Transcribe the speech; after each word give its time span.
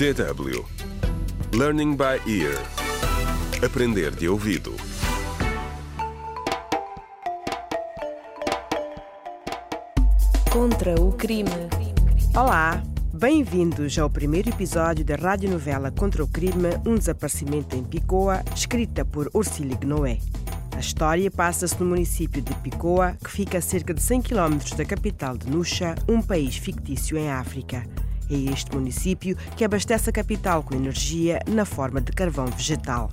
DW 0.00 0.64
Learning 1.52 1.94
by 1.94 2.22
Ear 2.26 2.56
Aprender 3.62 4.10
de 4.16 4.30
ouvido 4.30 4.74
Contra 10.50 10.98
o 10.98 11.12
crime. 11.12 11.50
Olá, 12.34 12.82
bem-vindos 13.12 13.98
ao 13.98 14.08
primeiro 14.08 14.48
episódio 14.48 15.04
da 15.04 15.16
radionovela 15.16 15.90
Contra 15.90 16.24
o 16.24 16.26
Crime, 16.26 16.80
um 16.86 16.94
desaparecimento 16.94 17.76
em 17.76 17.84
Picoa, 17.84 18.42
escrita 18.56 19.04
por 19.04 19.28
Ursílio 19.34 19.78
Noé. 19.84 20.16
A 20.74 20.80
história 20.80 21.30
passa-se 21.30 21.78
no 21.78 21.84
município 21.84 22.40
de 22.40 22.54
Picoa, 22.54 23.18
que 23.22 23.30
fica 23.30 23.58
a 23.58 23.60
cerca 23.60 23.92
de 23.92 24.02
100 24.02 24.22
km 24.22 24.76
da 24.78 24.84
capital 24.86 25.36
de 25.36 25.50
Nuxa, 25.50 25.94
um 26.08 26.22
país 26.22 26.56
fictício 26.56 27.18
em 27.18 27.30
África. 27.30 27.84
É 28.30 28.52
este 28.52 28.72
município 28.72 29.36
que 29.56 29.64
abastece 29.64 30.08
a 30.08 30.12
capital 30.12 30.62
com 30.62 30.76
energia 30.76 31.40
na 31.48 31.64
forma 31.64 32.00
de 32.00 32.12
carvão 32.12 32.46
vegetal. 32.46 33.10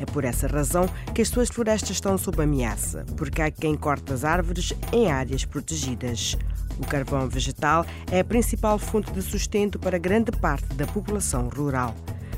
É 0.00 0.04
por 0.04 0.24
essa 0.24 0.48
razão 0.48 0.88
que 1.14 1.22
as 1.22 1.28
suas 1.28 1.48
florestas 1.48 1.90
estão 1.90 2.18
sob 2.18 2.42
ameaça, 2.42 3.04
porque 3.16 3.40
há 3.40 3.50
quem 3.50 3.76
corta 3.76 4.12
as 4.12 4.24
árvores 4.24 4.72
em 4.92 5.08
áreas 5.08 5.44
protegidas. 5.44 6.36
O 6.78 6.86
carvão 6.86 7.28
vegetal 7.28 7.86
é 8.10 8.20
a 8.20 8.24
principal 8.24 8.76
fonte 8.76 9.12
de 9.12 9.22
sustento 9.22 9.78
para 9.78 9.98
grande 9.98 10.32
parte 10.32 10.74
da 10.74 10.86
população 10.86 11.48
rural. 11.48 11.94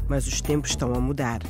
Mas 0.06 0.26
os 0.26 0.42
tempos 0.42 0.70
estão 0.70 0.94
a 0.94 1.00
mudar. 1.00 1.40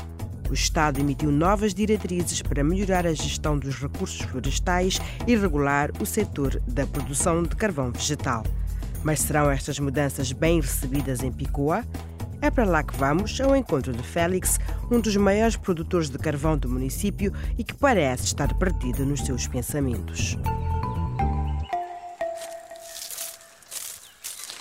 O 0.48 0.54
Estado 0.54 1.00
emitiu 1.00 1.30
novas 1.30 1.74
diretrizes 1.74 2.40
para 2.40 2.64
melhorar 2.64 3.06
a 3.06 3.12
gestão 3.12 3.58
dos 3.58 3.74
recursos 3.76 4.20
florestais 4.20 4.98
e 5.26 5.36
regular 5.36 5.90
o 6.00 6.06
setor 6.06 6.62
da 6.66 6.86
produção 6.86 7.42
de 7.42 7.54
carvão 7.54 7.90
vegetal. 7.90 8.44
Mas 9.02 9.20
serão 9.20 9.50
estas 9.50 9.78
mudanças 9.78 10.32
bem 10.32 10.60
recebidas 10.60 11.22
em 11.22 11.32
Picoa? 11.32 11.84
É 12.40 12.50
para 12.50 12.64
lá 12.64 12.82
que 12.82 12.96
vamos, 12.96 13.40
ao 13.40 13.56
encontro 13.56 13.92
de 13.92 14.02
Félix, 14.02 14.58
um 14.90 15.00
dos 15.00 15.16
maiores 15.16 15.56
produtores 15.56 16.08
de 16.08 16.18
carvão 16.18 16.56
do 16.56 16.68
município 16.68 17.32
e 17.56 17.64
que 17.64 17.74
parece 17.74 18.26
estar 18.26 18.54
perdido 18.54 19.04
nos 19.04 19.20
seus 19.22 19.48
pensamentos. 19.48 20.36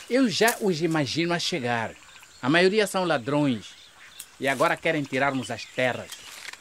Eu 0.09 0.30
já 0.30 0.56
os 0.61 0.81
imagino 0.81 1.33
a 1.33 1.39
chegar. 1.39 1.92
A 2.42 2.50
maioria 2.50 2.88
são 2.88 3.04
ladrões 3.04 3.76
e 4.39 4.48
agora 4.48 4.78
querem 4.78 5.04
tirar-nos 5.04 5.52
as 5.52 5.66
terras. 5.66 6.11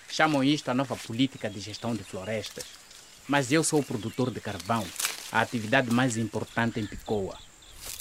Chamam 0.09 0.43
isto 0.43 0.69
a 0.71 0.75
nova 0.75 0.97
política 0.97 1.49
de 1.49 1.61
gestão 1.61 1.95
de 1.95 2.03
florestas. 2.03 2.65
Mas 3.29 3.53
eu 3.53 3.63
sou 3.65 3.81
o 3.81 3.85
produtor 3.85 4.31
de 4.31 4.41
carvão, 4.41 4.85
a 5.33 5.41
atividade 5.41 5.91
mais 5.91 6.17
importante 6.17 6.79
em 6.79 6.87
Picoa. 6.87 7.46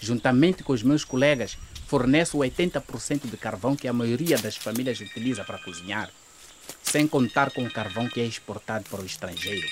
Juntamente 0.01 0.63
com 0.63 0.73
os 0.73 0.83
meus 0.83 1.03
colegas, 1.03 1.57
forneço 1.87 2.37
80% 2.37 3.29
de 3.29 3.37
carvão 3.37 3.75
que 3.75 3.87
a 3.87 3.93
maioria 3.93 4.37
das 4.37 4.55
famílias 4.55 4.99
utiliza 4.99 5.43
para 5.43 5.59
cozinhar, 5.59 6.11
sem 6.83 7.07
contar 7.07 7.51
com 7.51 7.63
o 7.63 7.71
carvão 7.71 8.07
que 8.07 8.19
é 8.19 8.25
exportado 8.25 8.89
para 8.89 9.01
o 9.01 9.05
estrangeiro. 9.05 9.67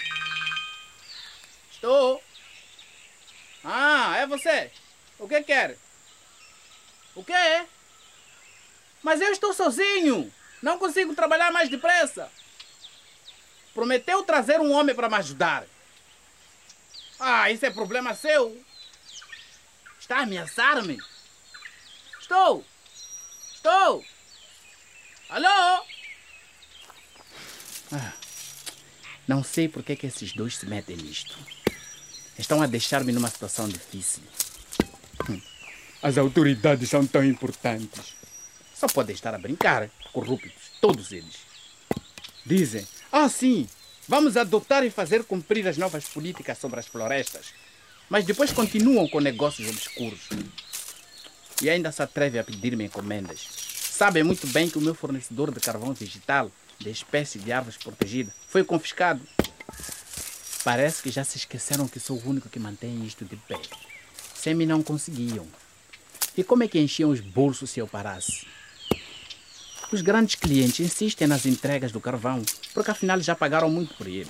Estou. 1.72 2.22
Ah, 3.64 4.17
é 4.17 4.28
você? 4.28 4.72
O 5.20 5.28
que 5.28 5.42
quer? 5.44 5.78
O 7.16 7.23
quê? 7.23 7.66
Mas 9.02 9.22
eu 9.22 9.31
estou 9.31 9.53
sozinho. 9.53 10.31
Não 10.61 10.80
consigo 10.80 11.14
trabalhar 11.14 11.52
mais 11.52 11.70
depressa. 11.70 12.31
Prometeu 13.73 14.23
trazer 14.23 14.59
um 14.59 14.72
homem 14.72 14.95
para 14.95 15.09
me 15.09 15.16
ajudar. 15.16 15.66
Ah, 17.20 17.52
isso 17.52 17.66
é 17.66 17.70
problema 17.70 18.14
seu. 18.14 18.58
Está 20.03 20.17
a 20.17 20.23
ameaçar-me? 20.23 20.97
Estou! 22.19 22.65
Estou! 23.55 24.03
Alô? 25.29 25.85
Ah, 27.89 28.11
não 29.25 29.41
sei 29.45 29.69
por 29.69 29.81
que, 29.81 29.95
que 29.95 30.08
esses 30.08 30.33
dois 30.33 30.58
se 30.58 30.65
metem 30.65 30.97
nisto. 30.97 31.37
Estão 32.37 32.61
a 32.61 32.67
deixar-me 32.67 33.13
numa 33.13 33.30
situação 33.30 33.69
difícil. 33.69 34.23
Hum, 35.30 35.42
As 36.02 36.17
autoridades 36.17 36.89
são 36.89 37.08
tão 37.08 37.23
importantes. 37.23 38.13
Só 38.75 38.87
podem 38.87 39.15
estar 39.15 39.33
a 39.33 39.39
brincar, 39.39 39.89
corruptos, 40.11 40.52
todos 40.81 41.13
eles. 41.13 41.37
Dizem, 42.45 42.86
ah 43.09 43.30
sim, 43.30 43.69
vamos 44.05 44.36
adotar 44.36 44.83
e 44.83 44.92
fazer 44.92 45.23
cumprir 45.23 45.65
as 45.65 45.77
novas 45.77 46.09
políticas 46.09 46.58
sobre 46.58 46.81
as 46.81 46.87
florestas. 46.87 47.53
Mas 48.13 48.25
depois 48.25 48.51
continuam 48.51 49.07
com 49.07 49.19
negócios 49.19 49.67
obscuros. 49.67 50.29
E 51.63 51.67
ainda 51.67 51.91
se 51.91 51.99
atrevem 52.03 52.39
a 52.39 52.43
pedir-me 52.43 52.85
encomendas. 52.85 53.39
Sabem 53.89 54.21
muito 54.21 54.45
bem 54.45 54.69
que 54.69 54.77
o 54.77 54.81
meu 54.81 54.93
fornecedor 54.93 55.51
de 55.51 55.59
carvão 55.59 55.95
vegetal, 55.95 56.51
de 56.77 56.91
espécie 56.91 57.39
de 57.39 57.51
árvores 57.51 57.75
protegida, 57.75 58.31
foi 58.47 58.63
confiscado. 58.63 59.19
Parece 60.63 61.01
que 61.01 61.09
já 61.09 61.23
se 61.23 61.39
esqueceram 61.39 61.87
que 61.87 61.99
sou 61.99 62.19
o 62.19 62.29
único 62.29 62.49
que 62.49 62.59
mantém 62.59 63.03
isto 63.03 63.25
de 63.25 63.35
pé. 63.35 63.59
Sem 64.35 64.53
mim 64.53 64.67
não 64.67 64.83
conseguiam. 64.83 65.47
E 66.37 66.43
como 66.43 66.61
é 66.61 66.67
que 66.67 66.80
enchiam 66.80 67.09
os 67.09 67.19
bolsos 67.19 67.71
se 67.71 67.80
eu 67.80 67.87
parasse? 67.87 68.45
Os 69.91 70.01
grandes 70.01 70.35
clientes 70.35 70.80
insistem 70.80 71.27
nas 71.27 71.47
entregas 71.47 71.91
do 71.91 71.99
carvão, 71.99 72.43
porque 72.75 72.91
afinal 72.91 73.19
já 73.19 73.33
pagaram 73.33 73.71
muito 73.71 73.95
por 73.95 74.05
ele. 74.05 74.30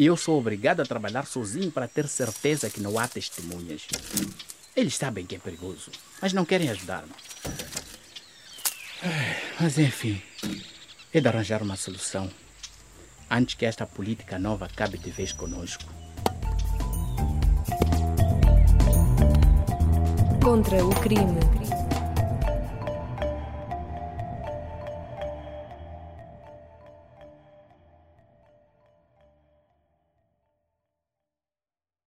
E 0.00 0.06
eu 0.06 0.16
sou 0.16 0.38
obrigado 0.38 0.80
a 0.80 0.86
trabalhar 0.86 1.26
sozinho 1.26 1.70
para 1.70 1.86
ter 1.86 2.08
certeza 2.08 2.70
que 2.70 2.80
não 2.80 2.98
há 2.98 3.06
testemunhas. 3.06 3.86
Eles 4.74 4.96
sabem 4.96 5.26
que 5.26 5.36
é 5.36 5.38
perigoso, 5.38 5.90
mas 6.22 6.32
não 6.32 6.42
querem 6.42 6.70
ajudar-me. 6.70 7.12
Mas 9.60 9.76
enfim, 9.76 10.22
é 11.12 11.20
de 11.20 11.28
arranjar 11.28 11.62
uma 11.62 11.76
solução 11.76 12.30
antes 13.30 13.56
que 13.56 13.66
esta 13.66 13.84
política 13.84 14.38
nova 14.38 14.64
acabe 14.64 14.96
de 14.96 15.10
vez 15.10 15.34
conosco. 15.34 15.84
Contra 20.42 20.82
o 20.82 20.94
crime. 21.02 21.59